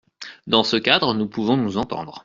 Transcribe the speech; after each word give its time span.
Dans 0.47 0.63
ce 0.63 0.77
cadre, 0.77 1.13
nous 1.13 1.27
pouvons 1.27 1.57
nous 1.57 1.77
entendre. 1.77 2.17